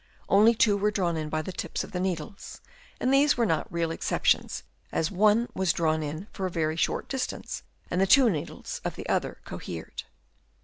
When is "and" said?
2.99-3.13, 7.91-8.01